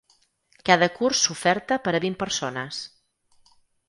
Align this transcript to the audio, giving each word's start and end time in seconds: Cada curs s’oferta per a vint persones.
Cada 0.69 0.85
curs 0.95 1.19
s’oferta 1.25 1.77
per 1.87 1.93
a 1.97 2.01
vint 2.07 2.15
persones. 2.23 2.81